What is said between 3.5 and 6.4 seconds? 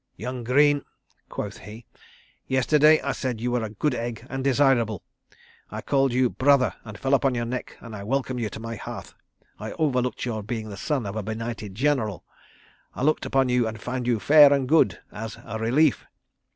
were a Good Egg and a desirable. I called you